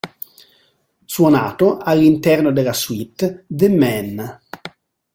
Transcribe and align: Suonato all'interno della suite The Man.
Suonato 1.05 1.77
all'interno 1.77 2.51
della 2.51 2.73
suite 2.73 3.45
The 3.47 3.69
Man. 3.69 4.39